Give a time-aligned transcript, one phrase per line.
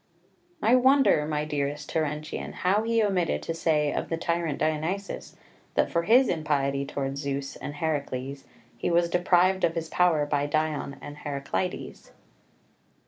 [0.63, 5.35] I wonder, my dearest Terentian, how he omitted to say of the tyrant Dionysius
[5.75, 8.45] that for his impiety towards Zeus and Herakles
[8.75, 12.09] he was deprived of his power by Dion and Herakleides.